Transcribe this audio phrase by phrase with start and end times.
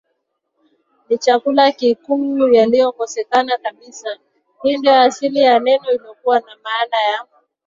[1.09, 4.17] ni chakula kikuu yalikosekana kabisa
[4.63, 7.25] Hii ndio asili ya neno ikiwa na maana ya